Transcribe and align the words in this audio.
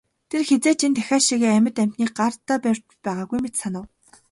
Тэр 0.29 0.41
хэзээ 0.49 0.73
ч 0.77 0.81
энэ 0.85 0.95
тахиа 0.95 1.19
шигээ 1.27 1.53
амьд 1.57 1.75
амьтныг 1.83 2.11
гартаа 2.17 2.57
барьж 2.63 2.85
байгаагүй 3.05 3.39
мэт 3.41 3.55
санав. 3.61 3.85